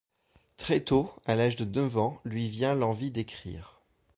[0.57, 3.79] Très tôt, à l'âge de neuf ans lui vient l'envie d'écrire.